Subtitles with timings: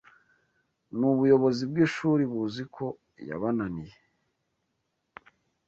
[0.97, 2.83] n'ubuyobozi bw'ishuri buziko
[3.27, 3.97] yabananiye